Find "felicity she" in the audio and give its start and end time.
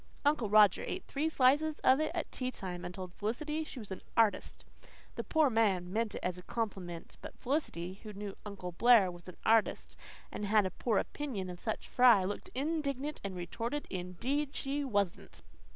3.13-3.77